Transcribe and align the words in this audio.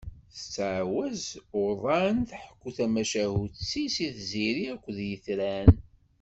Tettɛawaz 0.33 1.21
uḍan 1.65 2.17
tḥekku 2.29 2.69
tamacahut-is 2.77 3.93
i 4.07 4.07
tziri 4.17 4.65
akked 4.73 4.97
yitran. 5.07 5.71